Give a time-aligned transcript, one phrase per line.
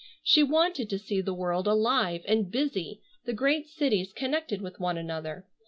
[0.23, 4.97] She wanted to see the world alive, and busy, the great cities connected with one
[4.97, 5.45] another.